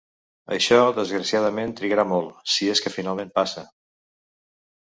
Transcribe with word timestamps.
Això 0.53 0.77
desgraciadament 0.99 1.75
trigarà 1.81 2.07
molt, 2.13 2.33
si 2.55 2.71
és 2.77 2.81
que 2.87 2.93
finalment 2.97 3.33
passa. 3.39 3.67